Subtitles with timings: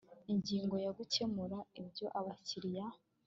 [0.33, 2.87] ingingo ya gukemura ibyo abakiriya